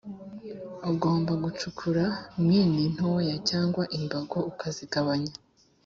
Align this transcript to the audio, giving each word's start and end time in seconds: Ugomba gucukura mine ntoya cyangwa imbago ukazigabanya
Ugomba 0.91 1.31
gucukura 1.43 2.03
mine 2.45 2.83
ntoya 2.93 3.35
cyangwa 3.49 3.83
imbago 3.97 4.37
ukazigabanya 4.51 5.33